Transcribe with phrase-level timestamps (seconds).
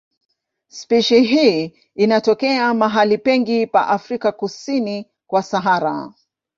[0.67, 6.13] Spishi hii inatokea mahali pengi pa Afrika kusini kwa Sahara.